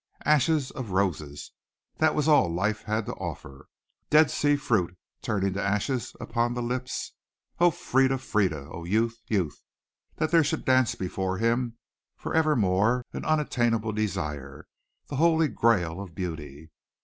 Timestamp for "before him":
10.95-11.77